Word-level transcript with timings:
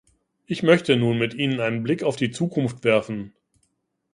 Ich 0.47 0.63
möchte 0.63 0.97
nun 0.97 1.19
mit 1.19 1.35
Ihnen 1.35 1.59
einen 1.59 1.83
Blick 1.83 2.01
auf 2.01 2.15
die 2.15 2.31
Zukunft 2.31 2.83
werfen. 2.83 3.35